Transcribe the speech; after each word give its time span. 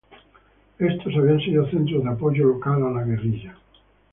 Estos 0.79 1.15
habían 1.15 1.39
sido 1.41 1.69
centros 1.69 2.03
de 2.03 2.09
apoyo 2.09 2.45
local 2.47 2.81
a 2.81 2.89
la 2.89 3.03
guerrilla. 3.03 3.55